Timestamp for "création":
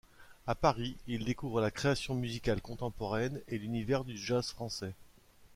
1.69-2.15